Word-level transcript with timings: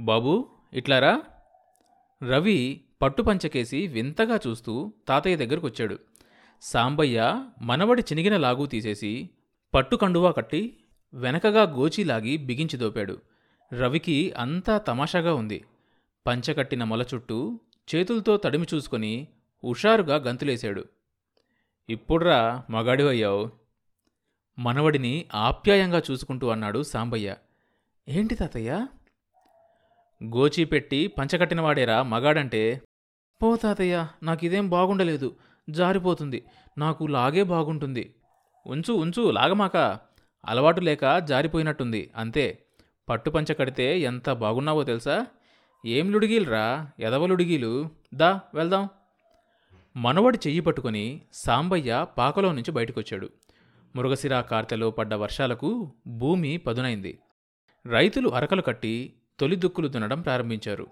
బాబూ 0.00 0.48
ఇట్లారా? 0.72 1.22
రవి 2.30 2.80
పట్టుపంచకేసి 3.02 3.86
వింతగా 3.86 4.40
చూస్తూ 4.46 4.92
తాతయ్య 5.08 5.36
దగ్గరకు 5.36 5.66
వచ్చాడు 5.66 5.98
సాంబయ్య 6.62 7.44
మనవడి 7.62 8.02
చినిగిన 8.02 8.36
లాగు 8.36 8.66
తీసేసి 8.66 9.30
పట్టు 9.74 9.96
కండువా 9.96 10.30
కట్టి 10.30 10.76
వెనకగా 11.14 11.62
గోచీలాగి 11.62 12.36
బిగించి 12.36 12.76
దోపాడు. 12.76 13.20
రవికి 13.72 14.32
అంతా 14.32 14.78
తమాషాగా 14.78 15.34
ఉంది. 15.34 15.64
పంచకట్టిన 16.26 16.84
మొల 16.84 17.04
చుట్టూ 17.14 17.60
చేతులతో 17.94 18.36
తడిమి 18.36 18.66
చూసుకొని 18.74 19.28
హుషారుగా 19.64 20.16
గంతులేశాడు. 20.16 20.84
ఇప్పుడ్రా 21.88 22.64
మగాడివయ్యావు 22.70 23.50
మనవడిని 24.58 25.26
ఆప్యాయంగా 25.34 26.02
చూసుకుంటూ 26.10 26.48
అన్నాడు 26.48 26.82
సాంబయ్య. 26.82 27.36
ఏంటి 28.08 28.34
తాతయ్య? 28.34 28.86
గోచీపెట్టి 30.24 31.06
పంచకట్టినవాడేరా 31.06 32.02
మగాడంటే. 32.02 32.80
పో 33.42 33.56
తాతయ్య 33.56 34.06
నాకిదేం 34.22 34.68
బాగుండలేదు. 34.68 35.36
జారిపోతుంది. 35.70 36.44
నాకు 36.78 37.04
లాగే 37.04 37.42
బాగుంటుంది. 37.42 38.14
ఉంచు 38.66 38.92
ఉంచు 38.92 39.30
లాగమాక. 39.30 39.98
అలవాటు 40.44 40.80
లేక 40.80 41.18
జారిపోయినట్టుంది 41.18 42.10
అంతే. 42.16 42.66
పట్టు 43.08 43.30
పంచ 43.30 43.54
కడితే 43.54 44.00
ఎంత 44.00 44.30
బాగున్నావో 44.30 44.84
తెలుసా? 44.84 45.26
ఏం 45.86 46.12
లుడిగీలురా? 46.12 46.90
ఎదవలుడిగీలు 47.00 47.88
దా 48.14 48.40
వెళ్దాం. 48.54 48.88
మనవడి 49.96 50.38
చెయ్యి 50.46 50.60
పట్టుకొని 50.60 51.20
సాంబయ్య 51.32 52.06
పాకలో 52.18 52.52
నుంచి 52.52 52.70
బయటకొచ్చాడు. 52.70 53.30
మురుగసిరా 53.96 54.40
కార్తెలో 54.40 54.90
పడ్డ 54.90 55.14
వర్షాలకు 55.14 55.92
భూమి 56.06 56.56
పదునైంది. 56.56 57.18
రైతులు 57.86 58.28
అరకలు 58.28 58.62
కట్టి 58.62 59.14
తొలి 59.42 59.56
దుక్కులు 59.56 59.88
దున్నడం 59.88 60.20
ప్రారంభించారు. 60.20 60.86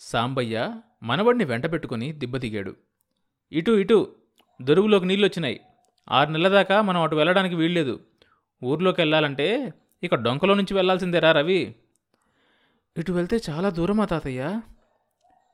సాంబయ్య 0.00 0.80
మనవడిని 1.02 1.44
వెంటబెట్టుకుని 1.44 2.12
దిబ్బదిగాడు. 2.12 2.76
ఇటు 3.52 3.70
ఇటు 3.70 4.16
దొరుగులోకి 4.62 5.06
నీళ్ళొచ్చినాయి. 5.06 5.60
ఆరు 6.10 6.30
నెలల 6.30 6.52
దాకా 6.52 6.82
మనం 6.82 7.02
అటు 7.02 7.16
వెళ్ళడానికి 7.16 7.54
వీల్లేదు. 7.54 8.00
ఊర్లోకి 8.64 9.00
వెళ్ళాలంటే 9.00 9.72
ఇక 10.02 10.14
డొంకలో 10.14 10.54
నుంచి 10.54 10.74
వెళ్ళాల్సిందేరా 10.74 11.32
రవి. 11.32 11.74
ఇటు 12.96 13.12
వెళ్తే 13.12 13.40
చాలా 13.50 13.70
దూరమా 13.70 14.04
తాతయ్య? 14.04 14.60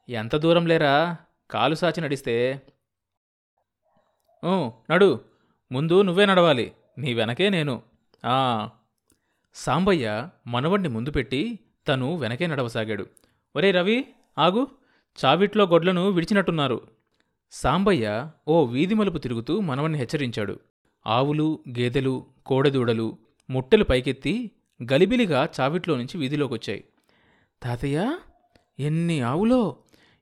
ఎంత 0.08 0.36
దూరం 0.36 0.66
లేరా? 0.66 1.16
కాలు 1.50 1.74
సాచి 1.74 2.00
నడిస్తే. 2.00 2.62
ఓ 4.44 4.70
నడు. 4.90 5.20
ముందు 5.72 6.02
నువ్వే 6.02 6.26
నడవాలి. 6.26 6.72
నీ 6.98 7.14
వెనకే 7.14 7.50
నేను. 7.50 7.82
సాంబయ్య 9.54 10.28
మనవడిని 10.46 10.88
ముందు 10.88 11.10
పెట్టి 11.10 11.58
తను 11.88 12.16
వెనకే 12.16 12.46
నడవసాగాడు. 12.46 13.06
ఒరే 13.56 13.70
రవి 13.70 14.08
ఆగు. 14.38 14.66
చావిట్లో 15.24 15.64
గొడ్లను 15.64 16.10
విడిచినట్టున్నారు. 16.10 16.88
సాంబయ్య 17.50 18.30
ఓ 18.48 18.64
వీధి 18.64 18.94
మలుపు 18.94 19.18
తిరుగుతూ 19.18 19.60
మనవణ్ణి 19.60 19.98
హెచ్చరించాడు. 19.98 20.60
ఆవులు 21.06 21.58
గేదెలు 21.68 22.26
కోడెదూడలు 22.46 23.18
ముట్టెలు 23.50 23.84
పైకెత్తి 23.84 24.50
గలిబిలిగా 24.92 25.48
చావిట్లో 25.60 25.96
నుంచి 25.96 26.18
వీధిలోకొచ్చాయి. 26.18 26.84
తాతయ్య 27.62 28.18
ఎన్ని 28.78 29.20
ఆవులో 29.20 29.76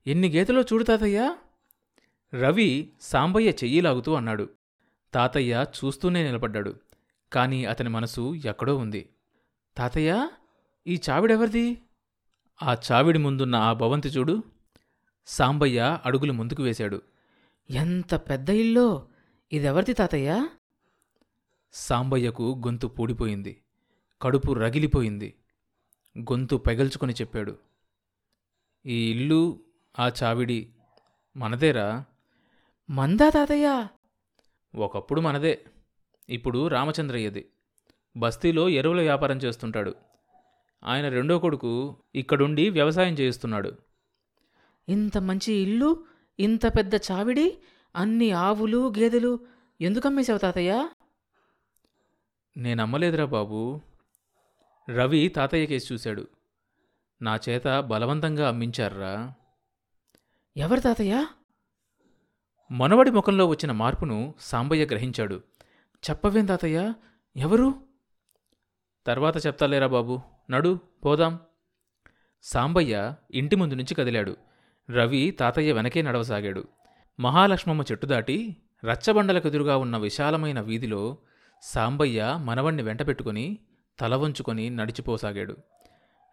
ఎన్ని 0.07 0.29
గేదెలో 0.29 0.63
చూడు 0.63 0.85
తాతయ్య. 0.85 1.37
రవి 2.35 2.93
సాంబయ్య 3.01 3.51
చెయ్యి 3.51 3.81
లాగుతూ 3.81 4.15
అన్నాడు. 4.15 4.49
తాతయ్య 5.15 5.67
చూస్తూనే 5.85 6.23
నిలబడ్డాడు. 6.23 6.75
కాని 7.33 7.65
అతని 7.65 7.89
మనసు 7.89 8.35
ఎక్కడో 8.35 8.77
ఉంది. 8.77 9.09
తాతయ్య 9.77 10.29
ఈ 10.87 11.01
చావిడెవరిది? 11.11 11.83
ఆ 12.63 12.75
చావిడి 12.75 13.19
ముందున్న 13.19 13.57
ఆ 13.57 13.73
భవంతి 13.73 14.09
చూడు. 14.09 14.43
సాంబయ్య 15.27 16.01
అడుగులు 16.05 16.33
ముందుకు 16.33 16.63
వేశాడు. 16.63 17.03
ఎంత 17.71 18.15
పెద్ద 18.15 18.51
ఇల్లో! 18.51 19.09
ఇదెవరిది 19.53 19.93
తాతయ్య? 19.93 20.49
సాంబయ్యకు 21.73 22.63
గొంతు 22.67 22.87
పూడిపోయింది. 22.87 23.63
కడుపు 24.23 24.53
రగిలిపోయింది. 24.53 25.35
గొంతు 26.19 26.57
పెగల్చుకొని 26.57 27.13
చెప్పాడు. 27.13 27.59
ఈ 28.87 29.11
ఇల్లు 29.11 29.61
ఆ 29.99 30.11
చావిడి 30.23 30.73
మనదేరా? 31.37 32.05
మందా 32.91 33.31
తాతయ్య? 33.31 33.89
ఒకప్పుడు 34.75 35.21
మనదే. 35.21 35.65
ఇప్పుడు 36.29 36.69
రామచంద్రయ్యది. 36.69 37.49
బస్తీలో 38.17 38.69
ఎరువుల 38.69 39.01
వ్యాపారం 39.01 39.37
చేస్తుంటాడు. 39.37 39.95
ఆయన 40.85 41.09
రెండో 41.09 41.39
కొడుకు 41.39 41.97
ఇక్కడుండి 42.15 42.71
వ్యవసాయం 42.71 43.15
చేయిస్తున్నాడు. 43.15 43.73
ఇంత 44.89 45.19
మంచి 45.19 45.53
ఇల్లు 45.53 46.05
ఇంత 46.39 46.67
పెద్ద 46.67 46.95
చావిడి 46.95 47.59
అన్ని 47.97 48.31
ఆవులు 48.31 48.93
గేదెలు 48.99 49.41
ఎందుకు 49.81 50.09
అమ్మేశావు 50.09 50.39
తాతయ్య? 50.39 50.89
నేనమ్మలేదురా 52.57 53.25
బాబు. 53.25 53.81
రవి 54.91 55.29
తాతయ్య 55.29 55.67
కేసి 55.67 55.95
చూశాడు. 55.95 56.27
నా 57.23 57.39
చేత 57.49 57.81
బలవంతంగా 57.81 58.49
అమ్మించారురా. 58.49 59.35
ఎవరు 60.57 60.81
తాతయ్య? 60.81 61.27
మనవడి 62.71 63.11
ముఖంలో 63.11 63.47
వచ్చిన 63.47 63.73
మార్పును 63.73 64.35
సాంబయ్య 64.41 64.85
గ్రహించాడు. 64.85 65.43
చెప్పవేం 66.11 66.47
తాతయ్య? 66.47 66.95
ఎవరు? 67.37 67.75
తర్వాత 69.07 69.47
చెప్తాలేరా 69.47 69.87
బాబు. 69.87 70.32
నడు 70.51 70.79
పోదాం. 71.05 71.39
సాంబయ్య 72.43 73.15
ఇంటి 73.31 73.57
ముందు 73.57 73.75
నుంచి 73.75 73.95
కదిలాడు. 73.95 74.37
రవి 74.91 75.31
తాతయ్య 75.31 75.73
వెనకే 75.73 76.03
నడవసాగాడు. 76.03 76.69
మహాలక్ష్మమ్మ 77.21 77.83
చెట్టు 77.83 78.07
దాటి 78.07 78.57
రచ్చబండలకెదురుగా 78.85 79.77
ఉన్న 79.77 79.97
విశాలమైన 79.97 80.61
వీధిలో 80.61 81.19
సాంబయ్య 81.63 82.35
మనవణ్ణి 82.39 82.83
వెంటపెట్టుకుని 82.83 83.59
తల 84.01 84.15
వంచుకొని 84.15 84.71
నడిచిపోసాగాడు. 84.71 85.57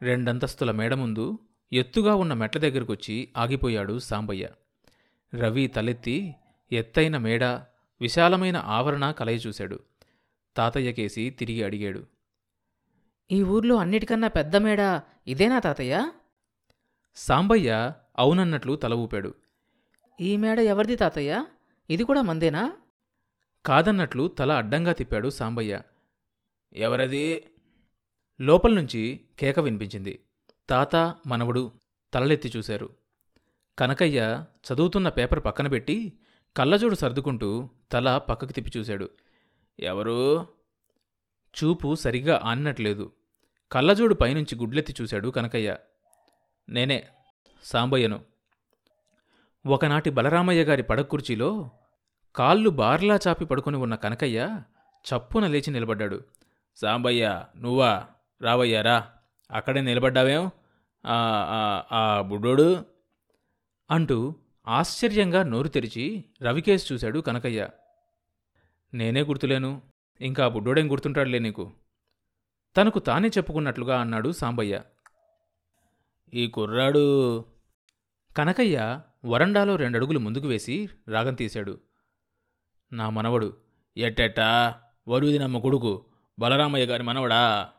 రెండంతస్తుల 0.02 0.72
మేడ 0.72 0.94
ముందు 0.94 1.40
ఎత్తుగా 1.74 2.16
ఉన్న 2.16 2.34
మెట్ల 2.34 2.60
దగ్గరకొచ్చి 2.60 3.30
ఆగిపోయాడు 3.38 4.00
సాంబయ్య. 4.00 4.50
రవి 5.36 5.68
తలెత్తి 5.68 6.36
ఎత్తైన 6.72 7.18
మేడ 7.18 7.44
విశాలమైన 8.02 8.58
ఆవరణ 8.58 9.12
కలయి 9.12 9.38
చూశాడు. 9.38 9.80
తాతయ్య 10.58 10.92
కేసి 10.92 11.30
తిరిగి 11.30 11.64
అడిగాడు. 11.64 12.04
ఈ 13.32 13.44
ఊర్లో 13.44 13.76
అన్నిటికన్నా 13.76 14.28
పెద్ద 14.28 14.56
మేడ 14.56 15.02
ఇదేనా 15.28 15.60
తాతయ్య? 15.60 16.12
సాంబయ్య 17.16 17.94
అవునన్నట్లు 18.18 18.76
తల 18.76 18.94
ఊపాడు. 18.94 19.34
ఈ 20.22 20.38
మేడ 20.38 20.60
ఎవరిది 20.60 20.96
తాతయ్య? 20.96 21.46
ఇది 21.90 22.04
కూడా 22.04 22.22
మందేనా? 22.22 22.74
కాదన్నట్లు 23.66 24.28
తల 24.28 24.52
అడ్డంగా 24.52 24.94
తిప్పాడు 24.94 25.30
సాంబయ్య. 25.30 25.82
ఎవరది? 26.74 27.44
లోపల 28.42 28.74
నుంచి 28.74 29.20
కేక 29.40 29.60
వినిపించింది. 29.60 30.20
తాత 30.70 30.96
మనవడు 31.28 31.72
తలలెత్తి 32.14 32.52
చూశారు. 32.58 32.90
కనకయ్య 33.80 34.46
చదువుతున్న 34.74 35.10
పేపర్ 35.10 35.46
పక్కన 35.46 35.68
పెట్టి 35.68 36.14
కళ్ళజోడు 36.58 36.96
సర్దుకుంటూ 36.96 37.70
తల 37.92 38.18
పక్కకు 38.18 38.52
తిప్పి 38.52 38.80
చూశాడు. 38.80 39.10
ఎవరు? 39.80 40.48
చూపు 41.64 41.96
సరిగ్గా 41.96 42.42
ఆనినట్లేదు 42.44 43.12
కళ్ళజోడు 43.72 44.14
పైనుంచి 44.14 44.58
గుడ్లెత్తి 44.58 44.96
చూశాడు 45.02 45.30
కనకయ్య. 45.30 45.78
నేనే 46.70 47.08
సాంబయ్యను. 47.64 48.26
ఒకనాటి 49.68 50.10
బలరామయ్య 50.10 50.64
గారి 50.64 50.84
పడకుర్చీలో 50.84 51.72
కాళ్ళు 52.36 52.70
బార్లా 52.70 53.20
చాపి 53.28 53.46
పడుకొని 53.46 53.78
ఉన్న 53.78 53.96
కనకయ్య 53.96 54.62
చప్పున 54.94 55.48
లేచి 55.48 55.72
నిలబడ్డాడు. 55.72 56.26
సాంబయ్య 56.76 57.46
నువ్వా? 57.58 58.08
రావయ్యా 58.42 58.82
రా. 58.82 59.08
అక్కడే 59.52 59.82
నిలబడ్డావేం? 59.82 60.50
ఆ, 61.06 62.24
బుడ్డోడు? 62.28 62.86
అంటూ 63.92 64.36
ఆశ్చర్యంగా 64.68 65.44
నోరు 65.44 65.68
తెరిచి 65.68 66.26
రవికేసి 66.42 66.94
చూశాడు 66.94 67.20
కనకయ్య. 67.20 67.70
నేనే 68.94 69.22
గుర్తులేను. 69.22 69.82
ఇంకా 70.22 70.46
ఆ 70.46 70.48
బుడ్డోడేం 70.48 70.92
గుర్తుంటాడులే 70.92 71.40
నీకు? 71.40 71.74
తనకు 72.78 73.00
తానే 73.00 73.28
చెప్పుకున్నట్లుగా 73.28 74.02
అన్నాడు 74.02 74.32
సాంబయ్య. 74.32 74.82
ఈ 76.34 76.48
కుర్రాడు. 76.48 77.46
కనకయ్య 78.38 79.02
వరండాలో 79.26 79.76
రెండడుగులు 79.76 80.20
ముందుకు 80.20 80.48
వేసి 80.48 80.90
రాగం 81.08 81.34
తీశాడు. 81.34 81.80
నా 82.94 83.10
మనవడు 83.10 83.58
ఎట్టెట్టా? 83.98 84.82
వరుదినమ్మ 85.08 85.60
కొడుకు 85.60 86.06
బలరామయ్య 86.40 86.86
గారి 86.86 87.04
మనవడా? 87.04 87.70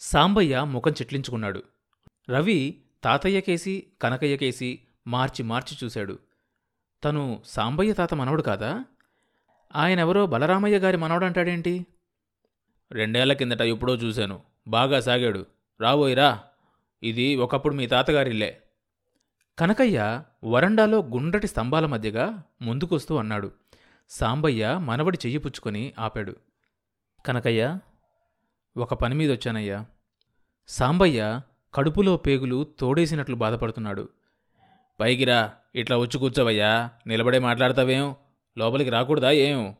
సాంబయ్య 0.00 0.60
ముఖం 0.60 0.90
చిట్లించుకున్నాడు. 0.90 1.62
రవి 2.30 2.82
తాతయ్యకేసి 3.04 3.92
కనకయ్యకేసి 4.02 4.80
మార్చి 5.06 5.42
మార్చి 5.42 5.76
చూశాడు. 5.84 6.18
తను 7.04 7.42
సాంబయ్య 7.44 7.92
తాత 7.92 8.14
మనవడు 8.14 8.42
కాదా? 8.42 8.84
ఆయనెవరో 9.76 10.26
బలరామయ్య 10.26 10.78
గారి 10.78 10.96
మనవడంటాడేంటి? 10.96 11.86
రెండేళ్ళ 12.92 13.32
కిందట 13.32 13.60
ఎప్పుడో 13.60 13.94
చూశాను. 13.94 14.40
బాగా 14.68 15.00
సాగాడు. 15.00 15.46
రాబోయిరా 15.80 16.40
ఇది 17.02 17.36
ఒకప్పుడు 17.36 17.74
మీ 17.74 17.86
తాతగారిల్లే. 17.86 18.62
కనకయ్య 19.58 20.22
వరండాలో 20.44 20.98
గుండ్రటి 20.98 21.46
స్తంభాల 21.46 21.86
మధ్యగా 21.86 22.42
ముందుకొస్తూ 22.62 23.16
అన్నాడు. 23.16 23.52
సాంబయ్య 24.08 24.76
మనవడి 24.78 25.18
చెయ్యి 25.26 25.38
పుచ్చుకొని 25.38 25.92
ఆపాడు. 25.98 26.36
కనకయ్య 27.26 27.78
ఒక 28.76 28.94
పని 28.94 29.14
మీద 29.14 29.32
వచ్చానయ్యా 29.32 29.86
సాంబయ్య 30.68 31.40
కడుపులో 31.74 32.16
పేగులు 32.16 32.66
తోడేసినట్లు 32.78 33.36
బాధపడుతున్నాడు. 33.36 34.08
పైకిరా 35.00 35.52
ఇట్లా 35.74 35.96
వచ్చి 35.96 36.18
కూర్చోవయ్యా. 36.18 36.90
నిలబడే 37.06 37.38
మాట్లాడతావేం? 37.38 38.14
లోపలికి 38.58 38.90
రాకూడదా 38.90 39.30
ఏం? 39.30 39.74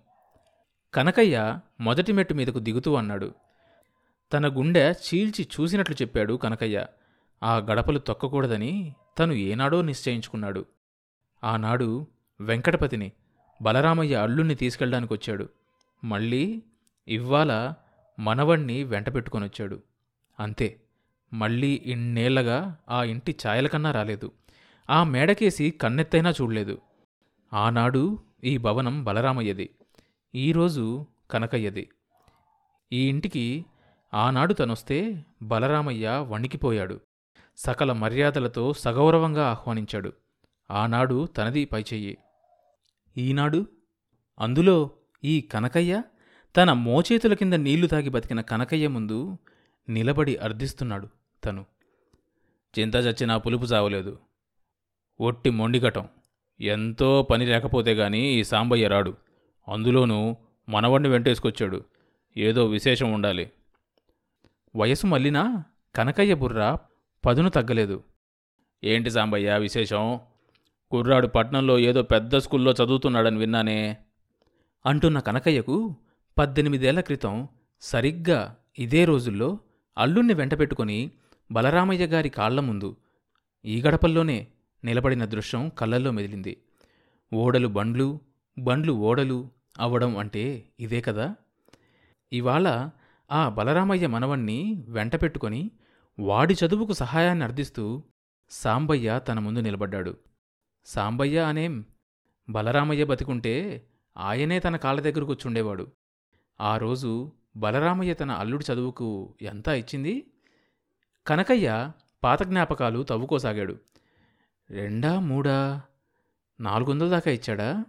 కనకయ్య 0.94 1.58
మొదటి 1.80 2.12
మెట్టు 2.12 2.34
మీదకు 2.34 2.58
దిగుతూ 2.58 2.94
అన్నాడు. 2.94 3.34
తన 4.32 4.48
గుండె 4.48 4.92
చీల్చి 4.92 5.48
చూసినట్లు 5.60 5.96
చెప్పాడు 6.02 6.34
కనకయ్య. 6.34 6.86
ఆ 7.42 7.56
గడపలు 7.56 7.98
తొక్కకూడదని 7.98 8.94
తను 9.18 9.32
ఏనాడో 9.32 9.82
నిశ్చయించుకున్నాడు. 9.82 10.64
ఆనాడు 11.44 12.06
వెంకటపతిని 12.40 13.12
బలరామయ్య 13.62 14.14
అల్లుణ్ణి 14.14 14.54
తీసుకెళ్ళడానికి 14.54 15.12
వచ్చాడు 15.12 15.48
మళ్ళీ 16.04 16.62
ఇవ్వాల 17.08 17.74
మనవణ్ణి 18.18 18.84
వెంటపెట్టుకొనొచ్చాడు. 18.84 19.82
అంతే 20.40 20.80
మళ్ళీ 21.32 21.82
ఇన్నేళ్ళగా 21.86 22.76
ఆ 22.88 23.04
ఇంటి 23.04 23.36
ఛాయలకన్నా 23.46 23.90
రాలేదు. 23.90 24.32
ఆ 24.90 25.04
మేడకేసి 25.04 25.70
కన్నెత్తైనా 25.70 26.30
చూడలేదు. 26.30 26.78
ఆనాడు 27.52 28.18
ఈ 28.44 28.56
భవనం 28.56 29.04
బలరామయ్యది. 29.04 29.70
ఈరోజు 30.34 31.06
కనకయ్యది. 31.30 31.90
ఈ 32.92 33.08
ఇంటికి 33.08 33.64
ఆనాడు 34.14 34.54
తనొస్తే 34.54 35.24
బలరామయ్య 35.42 36.08
వణికిపోయాడు. 36.28 37.00
సకల 37.56 37.92
మర్యాదలతో 37.92 38.72
సగౌరవంగా 38.72 39.50
ఆహ్వానించాడు. 39.50 40.12
ఆనాడు 40.70 41.26
తనది 41.26 41.64
పైచెయ్యి. 41.64 42.18
ఈనాడు? 43.16 43.66
అందులో 44.40 44.90
ఈ 45.24 45.40
కనకయ్య 45.40 46.02
తన 46.56 46.72
మోచేతుల 46.72 47.34
కింద 47.34 47.52
నీళ్ళు 47.52 47.86
తాగి 47.86 48.08
బతికిన 48.08 48.40
కనకయ్య 48.40 48.88
ముందు 48.88 49.36
నిలబడి 49.88 50.36
అర్థిస్తున్నాడు 50.36 51.08
తను. 51.44 51.66
చింత 52.78 52.96
చచ్చినా 52.96 53.38
పులుపు 53.38 53.64
చావలేదు. 53.64 54.18
ఒట్టి 55.20 55.50
మొండిగటం 55.50 56.08
ఎంతో 56.60 57.22
పని 57.22 57.46
లేకపోతే 57.46 57.94
గాని 57.94 58.20
ఈ 58.20 58.44
సాంబయ్య 58.44 58.88
రాడు. 58.88 59.16
అందులోనూ 59.70 60.36
మనవణ్ణి 60.68 61.08
వెంటేసుకొచ్చాడు. 61.08 61.84
ఏదో 62.36 62.66
విశేషం 62.66 63.12
ఉండాలి. 63.12 63.50
వయసు 64.76 65.06
మళ్ళినా? 65.06 65.64
కనకయ్య 65.94 66.34
బుర్ర 66.34 66.76
పదును 67.26 67.48
తగ్గలేదు. 67.48 68.04
ఏంటి 68.84 69.10
సాంబయ్య 69.10 69.58
విశేషం? 69.58 70.20
కుర్రాడు 70.90 71.26
పట్నంలో 71.26 71.78
ఏదో 71.78 72.02
పెద్ద 72.02 72.36
స్కూల్లో 72.36 72.72
చదువుతున్నాడని 72.72 73.38
విన్నానే. 73.38 73.96
అంటున్న 74.86 75.18
కనకయ్యకు 75.18 75.96
పద్దెనిమిదేళ్ళ 76.38 77.00
క్రితం 77.00 77.48
సరిగ్గా 77.80 78.56
ఇదే 78.78 79.04
రోజుల్లో 79.04 79.58
అల్లుణ్ణి 79.98 80.34
వెంటపెట్టుకుని 80.34 81.10
బలరామయ్య 81.50 82.06
గారి 82.06 82.28
కాళ్ళ 82.28 82.60
ముందు 82.60 82.96
ఈ 83.64 83.82
గడపల్లోనే 83.82 84.46
నిలబడిన 84.84 85.24
దృశ్యం 85.24 85.68
కళ్ళల్లో 85.68 86.10
మెదిలింది. 86.10 86.56
ఓడలు 87.34 87.68
బండ్లు 87.68 88.20
బండ్లు 88.58 88.92
ఓడలు 88.92 89.50
అవ్వడం 89.80 90.16
అంటే 90.16 90.68
ఇదే 90.80 91.00
కదా? 91.00 91.34
ఇవాళ 92.32 92.90
ఆ 93.30 93.48
బలరామయ్య 93.48 94.06
మనవణ్ణి 94.06 94.84
వెంటపెట్టుకొని 94.88 95.70
వాడి 96.20 96.56
చదువుకు 96.66 96.92
సహాయాన్ని 96.92 97.44
అర్థిస్తూ 97.44 98.02
సాంబయ్య 98.50 99.20
తన 99.28 99.38
ముందు 99.38 99.60
నిలబడ్డాడు. 99.60 100.18
సాంబయ్య 100.86 101.38
అనేం? 101.38 101.84
బలరామయ్య 102.50 103.04
బతికుంటే 103.04 103.86
ఆయనే 104.18 104.58
తన 104.60 104.76
కాళ్ళ 104.76 105.00
దగ్గరకు 105.00 105.32
వచ్చుండేవాడు 105.32 105.92
ఆ 106.60 106.76
రోజు 106.76 107.32
బలరామయ్య 107.56 108.14
తన 108.14 108.30
అల్లుడి 108.30 108.72
చదువుకు 108.72 109.34
ఎంత 109.42 109.68
ఇచ్చింది? 109.68 110.26
కనకయ్య 111.26 111.92
పాత 112.24 112.42
జ్ఞాపకాలు 112.42 113.02
తవ్వుకోసాగాడు. 113.02 113.78
రెండా 114.70 115.20
మూడా? 115.20 115.82
నాలుగు 116.60 116.90
వందల 116.90 117.08
దాకా 117.08 117.30
ఇచ్చాడా? 117.30 117.84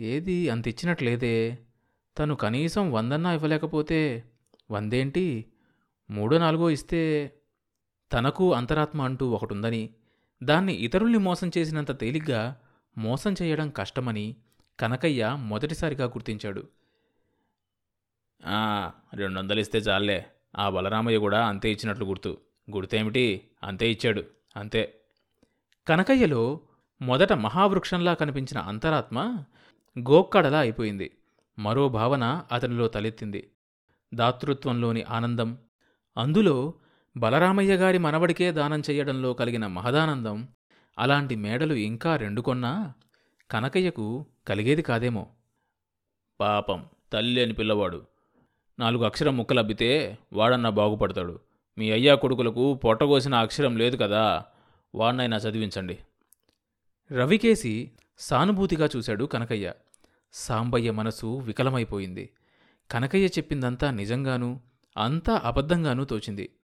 ఏది 0.00 0.50
అంత 0.50 0.68
ఇచ్చినట్లేదే 0.68 1.58
తను 2.18 2.34
కనీసం 2.34 2.92
వందన్నా 2.92 3.32
ఇవ్వలేకపోతే 3.32 4.24
వందేంటి? 4.70 5.46
మూడో 6.10 6.38
నాలుగో 6.38 6.70
ఇస్తే 6.70 7.32
తనకు 8.12 8.54
అంతరాత్మ 8.54 9.02
అంటూ 9.02 9.30
ఒకటుందని 9.30 9.94
దాన్ని 10.42 10.72
ఇతరుల్ని 10.72 11.18
మోసం 11.18 11.50
చేసినంత 11.58 12.00
తేలిగ్గా 12.00 12.56
మోసం 12.98 13.34
చేయడం 13.42 13.70
కష్టమని 13.70 14.36
కనకయ్య 14.80 15.36
మొదటిసారిగా 15.38 16.04
గుర్తించాడు. 16.04 16.68
రెండు 19.14 19.38
వందలు 19.38 19.60
ఇస్తే 19.60 19.78
చాలే 19.78 20.26
ఆ 20.56 20.70
బలరామయ్య 20.70 21.18
కూడా 21.18 21.46
అంతే 21.46 21.72
ఇచ్చినట్లు 21.72 22.04
గుర్తు. 22.04 22.38
గుర్తేమిటి? 22.70 23.48
అంతే 23.62 23.90
ఇచ్చాడు. 23.90 24.24
అంతే. 24.56 24.94
కనకయ్యలో 25.88 26.60
మొదట 27.02 27.32
మహావృక్షంలా 27.32 28.14
కనిపించిన 28.14 28.58
అంతరాత్మ 28.58 29.44
గోక్కడలా 29.98 30.58
అయిపోయింది. 30.58 31.16
మరో 31.58 31.88
భావన 31.88 32.44
అతనిలో 32.52 32.88
తలెత్తింది. 32.88 33.50
దాతృత్వంలోని 34.14 35.02
ఆనందం. 35.02 35.58
అందులో 36.18 36.74
బలరామయ్య 37.16 37.74
గారి 37.74 37.98
మనవడికే 37.98 38.52
దానం 38.52 38.80
చెయ్యడంలో 38.80 39.34
కలిగిన 39.34 39.66
మహదానందం 39.66 40.48
అలాంటి 40.98 41.36
మేడలు 41.36 41.74
ఇంకా 41.74 42.16
రెండు 42.16 42.40
కొన్నా 42.40 42.92
కనకయ్యకు 43.50 44.26
కలిగేది 44.48 44.82
కాదేమో. 44.82 45.26
పాపం 46.40 46.86
తల్లి 47.12 47.42
అని 47.42 47.52
పిల్లవాడు. 47.52 48.06
నాలుగు 48.78 49.04
అక్షరం 49.04 49.36
ముక్కలబ్బితే 49.36 50.18
వాడన్నా 50.32 50.70
బాగుపడతాడు. 50.70 51.40
మీ 51.78 51.90
అయ్యా 51.90 52.14
కొడుకులకు 52.14 52.74
పొట్టగోసిన 52.74 53.34
అక్షరం 53.34 53.76
లేదు 53.76 53.96
కదా. 53.96 54.44
వాణ్ణైనా 54.94 55.36
చదివించండి. 55.36 55.98
రవికేసి 57.12 57.90
సానుభూతిగా 58.18 58.88
చూశాడు 58.96 59.24
కనకయ్య. 59.24 59.74
సాంబయ్య 60.32 60.90
మనసు 60.90 61.26
వికలమైపోయింది. 61.26 62.30
కనకయ్య 62.90 63.26
చెప్పిందంతా 63.26 63.90
నిజంగానూ 63.90 64.60
అంతా 64.96 65.40
అబద్ధంగానూ 65.44 66.04
తోచింది. 66.04 66.56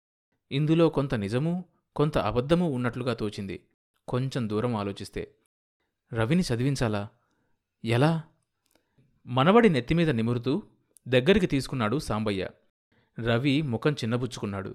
ఇందులో 0.53 0.89
కొంత 0.89 1.15
నిజమూ 1.15 1.65
కొంత 1.97 2.19
అబద్ధమూ 2.19 2.69
ఉన్నట్లుగా 2.69 3.15
తోచింది. 3.15 3.67
కొంచెం 4.09 4.49
దూరం 4.49 4.77
ఆలోచిస్తే. 4.77 5.35
రవిని 6.13 6.43
చదివించాలా? 6.43 7.09
ఎలా? 7.85 8.23
మనవడి 9.27 9.69
నెత్తిమీద 9.69 10.11
నిమురుతూ 10.11 10.63
దగ్గరికి 11.09 11.47
తీసుకున్నాడు 11.47 11.99
సాంబయ్య. 11.99 12.49
రవి 13.21 13.63
ముఖం 13.63 13.93
చిన్నబుచ్చుకున్నాడు. 13.93 14.75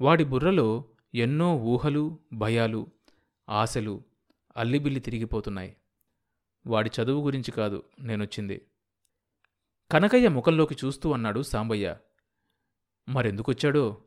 వాడి 0.00 0.24
బుర్రలో 0.24 0.84
ఎన్నో 1.14 1.56
ఊహలు 1.56 2.18
భయాలు 2.32 2.86
ఆశలు 3.48 4.02
అల్లిబిల్లి 4.56 5.00
తిరిగిపోతున్నాయి. 5.00 5.76
వాడి 6.68 6.90
చదువు 7.02 7.24
గురించి 7.24 7.50
కాదు 7.52 7.82
నేనొచ్చింది. 8.00 8.66
కనకయ్య 9.90 10.28
ముఖంలోకి 10.28 10.76
చూస్తూ 10.84 11.12
అన్నాడు 11.12 11.42
సాంబయ్య. 11.42 11.96
మరెందుకొచ్చాడో? 13.08 14.04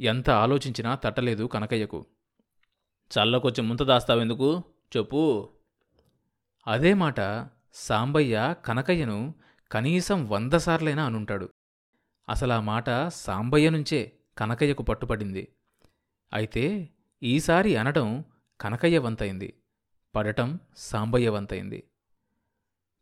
ఎంత 0.00 0.30
ఆలోచించినా 0.30 0.94
తట్టలేదు 0.94 1.44
కనకయ్యకు. 1.44 2.06
చల్లకొచ్చి 3.10 3.62
ముంత 3.62 3.82
దాస్తావెందుకు? 3.82 4.62
చెప్పు. 4.96 5.48
అదే 6.66 6.94
మాట 6.94 7.48
సాంబయ్య 7.74 8.54
కనకయ్యను 8.64 9.34
కనీసం 9.72 10.28
వంద 10.28 10.52
సార్లైనా 10.52 11.04
అనుంటాడు. 11.04 11.48
అసలా 12.28 12.60
మాట 12.60 13.08
సాంబయ్య 13.08 13.70
నుంచే 13.70 14.12
కనకయ్యకు 14.38 14.82
పట్టుపడింది. 14.82 15.48
అయితే 16.32 16.88
ఈసారి 17.22 17.76
అనడం 17.76 18.24
కనకయ్య 18.60 18.98
వంతైంది. 18.98 19.54
పడటం 20.14 20.60
సాంబయ్య 20.76 21.28
వంతైంది. 21.28 21.84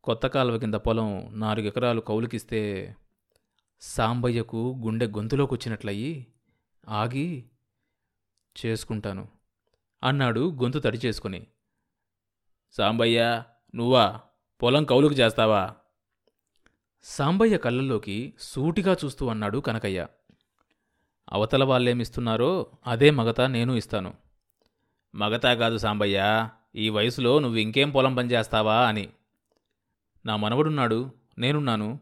కొత్త 0.05 0.27
కాలువ 0.27 0.59
కింద 0.59 0.75
పొలం 0.75 1.41
నాలుగెకరాలు 1.41 2.01
కౌలుకిస్తే 2.01 2.97
సాంబయ్యకు 3.81 4.77
గుండె 4.85 5.07
గొంతులోకి 5.07 5.55
వచ్చినట్లయి 5.55 6.27
ఆగి 6.89 7.45
చేసుకుంటాను 8.65 9.29
అన్నాడు 10.05 10.51
గొంతు 10.63 10.79
తడి 10.79 10.99
చేసుకుని. 11.05 11.47
సాంబయ్య 12.73 13.43
నువ్వా? 13.75 14.21
పొలం 14.63 14.85
కౌలుకు 14.85 15.15
చేస్తావా? 15.15 15.75
సాంబయ్య 17.03 17.59
కళ్ళల్లోకి 17.59 18.35
సూటిగా 18.41 18.97
చూస్తూ 19.05 19.29
అన్నాడు 19.29 19.59
కనకయ్య. 19.59 20.07
అవతల 21.33 21.65
వాళ్ళేమిస్తున్నారో 21.65 22.67
అదే 22.87 23.11
మగత 23.11 23.41
నేను 23.41 23.73
ఇస్తాను. 23.73 24.15
మగతా 25.15 25.55
కాదు 25.55 25.79
సాంబయ్య 25.79 26.49
ఈ 26.77 26.89
వయసులో 26.89 27.39
నువ్వు 27.39 27.59
ఇంకేం 27.59 27.91
పొలం 27.91 28.15
పనిచేస్తావా 28.15 28.87
అని. 28.87 29.09
నా 30.26 30.37
మనవడున్నాడు 30.37 31.11
నేనున్నాను. 31.38 32.00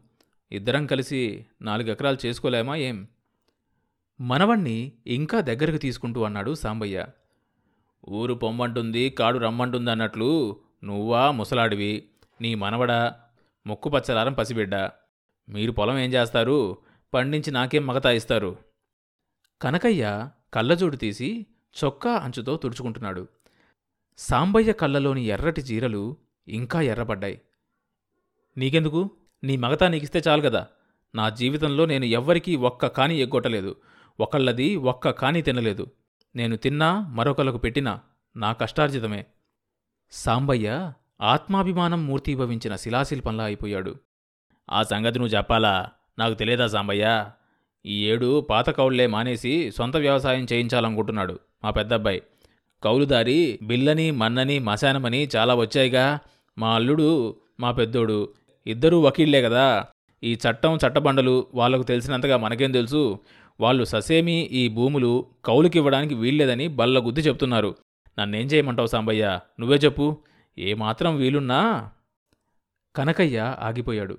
ఇద్దరం 0.51 0.85
కలిసి 0.85 1.45
నాలుగు 1.61 1.89
ఎకరాలు 1.89 2.17
చేసుకోలేమా 2.25 2.75
ఏం? 2.75 3.07
మనవణ్ణి 4.21 4.91
ఇంకా 5.07 5.41
దగ్గరకు 5.41 5.77
తీసుకుంటూ 5.77 6.23
అన్నాడు 6.23 6.55
సాంబయ్య. 6.55 7.05
ఊరు 8.09 8.33
పొమ్మంటుంది 8.33 9.09
కాడు 9.09 9.37
రమ్మంటుంది 9.37 9.91
అన్నట్లు 9.91 10.61
నువ్వా 10.83 11.31
ముసలాడివి 11.31 12.09
నీ 12.41 12.55
మనవడా? 12.55 13.19
ముక్కు 13.67 13.89
పచ్చలారం 13.89 14.33
పసిబిడ్డ. 14.33 14.75
మీరు 15.49 15.71
పొలం 15.71 15.99
ఏం 15.99 16.13
చేస్తారు? 16.13 16.77
పండించి 17.13 17.51
నాకేం 17.51 17.87
మగతా 17.87 18.11
ఇస్తారు 18.11 18.57
కనకయ్య 19.61 20.29
కళ్ళజోడు 20.53 20.95
తీసి 20.95 21.45
చొక్కా 21.83 22.11
అంచుతో 22.11 22.57
తుడుచుకుంటున్నాడు. 22.57 23.27
సాంబయ్య 24.17 24.73
కళ్ళలోని 24.73 25.21
ఎర్రటి 25.21 25.61
జీరలు 25.61 26.17
ఇంకా 26.47 26.81
ఎర్రబడ్డాయి 26.81 27.41
నీకెందుకు? 28.57 29.11
నీ 29.43 29.57
మగతా 29.57 29.87
నీకిస్తే 29.87 30.21
చాలు 30.27 30.41
కదా. 30.41 30.67
నా 31.15 31.29
జీవితంలో 31.29 31.85
నేను 31.85 32.05
ఎవ్వరికీ 32.05 32.55
ఒక్క 32.55 32.85
కాని 32.85 33.17
ఎగ్గొట్టలేదు. 33.17 33.75
ఒకళ్ళది 34.19 34.75
ఒక్క 34.75 35.09
కాని 35.09 35.41
తినలేదు. 35.41 35.87
నేను 36.35 36.55
తిన్నా 36.55 37.07
మరొకలకు 37.07 37.57
పెట్టినా 37.57 37.99
నా 38.37 38.53
కష్టార్జితమే. 38.53 39.25
సాంబయ్య 40.11 40.93
ఆత్మాభిమానం 41.21 42.07
మూర్తీభవించిన 42.07 42.75
శిలాశిల్పంలా 42.75 43.43
అయిపోయాడు. 43.43 43.95
ఆ 44.71 44.83
సంగతి 44.83 45.19
నువ్వు 45.19 45.37
చెప్పాలా? 45.37 45.89
నాకు 46.19 46.33
తెలియదా 46.33 46.67
సాంబయ్య? 46.67 47.29
ఈ 47.85 48.07
ఏడు 48.07 48.41
పాత 48.41 48.69
కౌళ్ళే 48.69 49.07
మానేసి 49.07 49.71
సొంత 49.71 49.97
వ్యవసాయం 49.97 50.47
చేయించాలనుకుంటున్నాడు 50.53 51.39
మా 51.63 51.69
పెద్దబ్బాయి. 51.69 52.21
కౌలుదారి 52.83 53.59
బిల్లని 53.61 54.11
మన్నని 54.11 54.59
మశానమని 54.59 55.29
చాలా 55.35 55.55
వచ్చాయిగా. 55.55 56.19
మా 56.57 56.75
అల్లుడు 56.75 57.37
మా 57.59 57.71
పెద్దోడు 57.71 58.33
ఇద్దరూ 58.67 59.01
వకీళ్ళే 59.01 59.41
కదా 59.41 59.85
ఈ 60.23 60.33
చట్టం 60.33 60.75
చట్టబండలు 60.75 61.47
వాళ్ళకు 61.53 61.83
తెలిసినంతగా 61.83 62.37
మనకేం 62.37 62.71
తెలుసు? 62.71 63.19
వాళ్ళు 63.59 63.83
ససేమి 63.83 64.33
ఈ 64.33 64.67
భూములు 64.67 65.25
కౌలుకివ్వడానికి 65.45 66.15
వీల్లేదని 66.15 66.67
బల్లగుద్ది 66.67 67.21
చెప్తున్నారు. 67.21 67.75
నన్నేం 68.19 68.45
చేయమంటావు 68.45 68.87
సాంబయ్య? 68.87 69.39
నువ్వే 69.59 69.77
చెప్పు. 69.77 70.23
ఏమాత్రం 70.57 71.15
వీలున్నా? 71.15 71.91
కనకయ్య 72.95 73.55
ఆగిపోయాడు. 73.59 74.17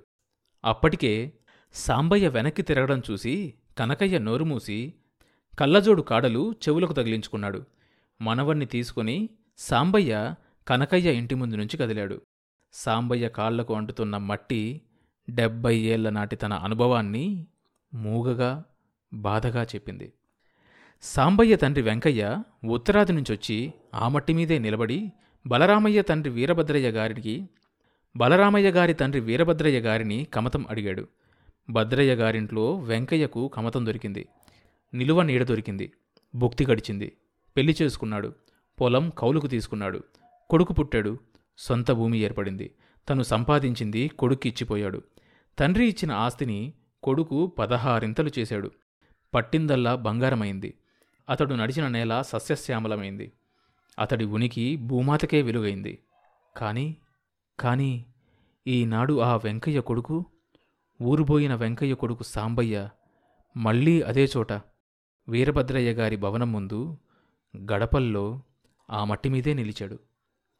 అప్పటికే 0.65 1.33
సాంబయ్య 1.73 2.27
వెనక్కి 2.27 2.61
తిరగడం 2.61 3.01
చూసి 3.11 3.53
కనకయ్య 3.77 4.19
నోరుమూసి 4.19 4.93
కళ్ళజోడు 5.59 6.01
కాడలు 6.01 6.51
చెవులకు 6.51 6.93
తగిలించుకున్నాడు. 6.93 7.65
మనవణ్ణి 8.21 8.65
తీసుకుని 8.65 9.29
సాంబయ్య 9.57 10.35
కనకయ్య 10.67 11.13
ఇంటి 11.13 11.35
ముందు 11.35 11.55
నుంచి 11.55 11.77
కదిలాడు. 11.77 12.21
సాంబయ్య 12.73 13.29
కాళ్ళకు 13.29 13.75
అంటుతున్న 13.75 14.17
మట్టి 14.17 14.81
డెబ్బై 15.29 15.77
ఏళ్ళ 15.77 16.09
నాటి 16.09 16.35
తన 16.35 16.53
అనుభవాన్ని 16.53 17.47
మూగగా 17.93 18.63
బాధగా 19.13 19.63
చెప్పింది. 19.63 20.13
సాంబయ్య 21.01 21.55
తండ్రి 21.55 21.81
వెంకయ్య 21.81 22.43
ఉత్తరాది 22.65 23.13
నుంచొచ్చి 23.13 23.73
ఆ 23.95 24.07
మట్టి 24.07 24.33
మీదే 24.33 24.59
నిలబడి 24.59 25.11
బలరామయ్య 25.47 26.01
తండ్రి 26.01 26.33
వీరభద్రయ్య 26.33 26.89
గారికి 26.89 27.49
బలరామయ్య 28.15 28.71
గారి 28.71 28.93
తండ్రి 28.93 29.21
వీరభద్రయ్య 29.21 29.79
గారిని 29.79 30.27
కమతం 30.33 30.65
అడిగాడు. 30.69 31.07
భద్రయ్య 31.69 32.15
గారింట్లో 32.15 32.79
వెంకయ్యకు 32.79 33.47
కమతం 33.47 33.85
దొరికింది. 33.85 34.27
నిలువ 34.93 35.21
నీడ 35.21 35.43
దొరికింది. 35.43 35.93
భుక్తి 36.35 36.65
గడిచింది. 36.65 37.17
పెళ్ళి 37.57 37.75
చేసుకున్నాడు. 37.81 38.35
పొలం 38.81 39.09
కౌలుకు 39.09 39.47
తీసుకున్నాడు. 39.47 40.03
కొడుకు 40.49 40.73
పుట్టాడు. 40.73 41.17
సొంత 41.57 41.91
భూమి 41.91 42.17
ఏర్పడింది. 42.17 42.75
తను 43.09 43.23
సంపాదించింది 43.23 44.07
కొడుక్కి 44.07 44.49
ఇచ్చిపోయాడు. 44.49 45.01
తండ్రి 45.59 45.87
ఇచ్చిన 45.87 46.11
ఆస్తిని 46.11 46.73
కొడుకు 47.03 47.47
పదహారింతలు 47.47 48.31
చేశాడు. 48.39 48.71
పట్టిందల్లా 49.33 49.95
బంగారమైంది. 49.95 50.73
అతడు 51.29 51.53
నడిచిన 51.53 51.87
నేల 51.87 52.21
సస్యశ్యామలమైంది. 52.21 53.31
అతడి 53.99 54.25
ఉనికి 54.25 54.75
భూమాతకే 54.75 55.41
వెలుగైంది. 55.41 55.99
కానీ 56.57 56.97
కానీ 57.59 58.05
ఈనాడు 58.67 59.19
ఆ 59.19 59.35
వెంకయ్య 59.35 59.81
కొడుకు 59.81 60.25
ఊరుబోయిన 61.01 61.55
వెంకయ్య 61.55 61.93
కొడుకు 61.93 62.23
సాంబయ్య 62.23 62.89
మళ్ళీ 63.57 64.01
అదే 64.01 64.27
చోట 64.37 64.53
వీరభద్రయ్య 65.29 65.91
గారి 65.91 66.15
భవనం 66.15 66.51
ముందు 66.51 66.97
గడపల్లో 67.57 68.41
ఆ 68.89 69.03
మట్టి 69.03 69.29
మీదే 69.29 69.53
నిలిచాడు. 69.53 69.99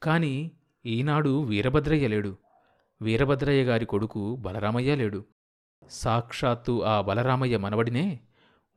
కానీ 0.03 0.51
ఈనాడు 0.85 1.43
వీరభద్రయ్య 1.43 2.07
లేడు. 2.07 2.37
వీరభద్రయ్య 3.01 3.63
గారి 3.63 3.85
కొడుకు 3.85 4.35
బలరామయ్య 4.35 4.95
లేడు. 4.95 5.25
సాక్షాత్తు 5.89 6.83
ఆ 6.83 7.01
బలరామయ్య 7.01 7.57
మనవడినే 7.57 8.19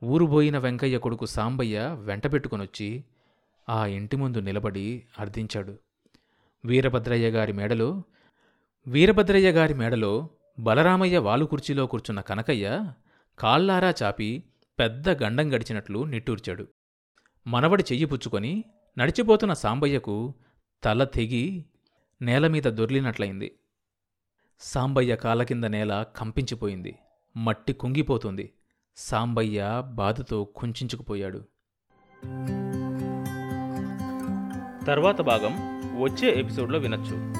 ఊరుబోయిన 0.03 0.57
వెంకయ్య 0.57 0.97
కొడుకు 0.97 1.25
సాంబయ్య 1.25 1.97
వెంటబెట్టుకొనొచ్చి 1.99 3.03
ఆ 3.69 3.85
ఇంటి 3.85 4.15
ముందు 4.15 4.37
నిలబడి 4.37 5.03
అర్థించాడు 5.19 5.79
వీరభద్రయ్య 6.65 7.29
గారి 7.29 7.53
మేడలో 7.53 8.03
వీరభద్రయ్య 8.87 9.51
గారి 9.51 9.73
మేడలో 9.73 10.29
బలరామయ్య 10.59 11.17
వాలు 11.17 11.45
కుర్చీలో 11.45 11.85
కూర్చున్న 11.85 12.21
కనకయ్య 12.21 12.93
కాళ్ళారా 13.39 13.93
చాపి 14.03 14.43
పెద్ద 14.79 15.09
గండం 15.09 15.55
గడిచినట్లు 15.55 16.03
నిట్టూర్చాడు. 16.03 16.67
మనవడి 17.47 17.83
చెయ్యి 17.83 18.05
పుచ్చుకొని 18.05 18.63
నడిచిపోతున్న 18.97 19.53
సాంబయ్యకు 19.53 20.35
తల 20.83 21.03
తెగి 21.03 21.65
నేలమీద 22.21 22.63
దొర్లినట్లయింది. 22.63 23.59
సాంబయ్య 24.59 25.15
కాల 25.15 25.43
కింద 25.43 25.63
నేల 25.63 26.05
కంపించిపోయింది. 26.17 26.99
మట్టి 27.37 27.73
కుంగిపోతుంది. 27.73 28.53
సాంబయ్య 28.95 29.83
బాధతో 29.93 30.43
కుంచుకుపోయాడు 30.43 31.45
తర్వాత 34.85 35.21
భాగం 35.21 35.51
వచ్చే 36.03 36.39
ఎపిసోడ్లో 36.39 36.79
వినొచ్చు. 36.79 37.33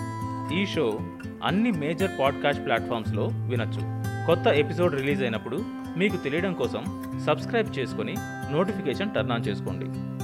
ఈ 0.55 0.65
షో 0.65 0.99
అన్ని 1.43 1.71
మేజర్ 1.71 2.19
పాడ్కాస్ట్ 2.19 2.65
ప్లాట్ఫామ్స్లో 2.65 3.25
వినొచ్చు. 3.25 3.81
కొత్త 4.27 4.47
ఎపిసోడ్ 4.47 4.95
రిలీజ్ 4.95 5.21
అయినప్పుడు 5.21 5.57
మీకు 5.97 6.17
తెలియడం 6.17 6.53
కోసం 6.53 6.83
సబ్స్క్రైబ్ 7.25 7.79
చేసుకొని 7.79 8.15
నోటిఫికేషన్ 8.51 9.15
టర్న్ 9.15 9.31
ఆన్ 9.31 9.47
చేసుకోండి. 9.47 10.16